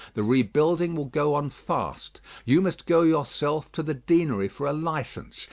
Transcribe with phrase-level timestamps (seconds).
[0.15, 2.21] The rebuilding will go on fast.
[2.43, 5.39] You must go yourself to the Deanery for a licence.